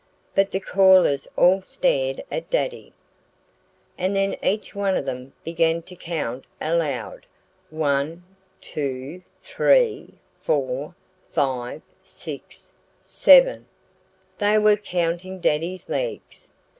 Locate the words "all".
1.37-1.61